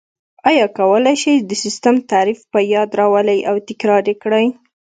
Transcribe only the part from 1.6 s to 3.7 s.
سیسټم تعریف په یاد راولئ او